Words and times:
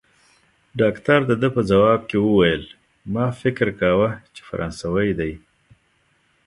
ډاکټر 0.79 1.19
د 1.29 1.31
ده 1.41 1.49
په 1.55 1.61
ځواب 1.71 2.01
کې 2.09 2.17
وویل: 2.21 2.63
ما 3.13 3.25
فکر 3.41 3.67
کاوه، 3.79 4.09
چي 4.33 4.41
فرانسوی 4.49 5.09
دی. 5.19 5.33